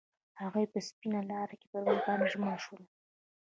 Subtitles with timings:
[0.41, 2.83] هغوی په سپین لاره کې پر بل باندې ژمن شول.